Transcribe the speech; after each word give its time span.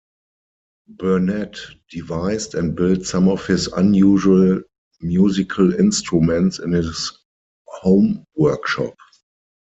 Burnette 0.95 1.59
devised 1.91 2.55
and 2.55 2.75
built 2.75 3.05
some 3.05 3.27
of 3.29 3.45
his 3.45 3.67
unusual 3.67 4.63
musical 5.01 5.75
instruments 5.75 6.57
in 6.57 6.71
his 6.71 7.11
home 7.67 8.25
workshop. 8.33 8.95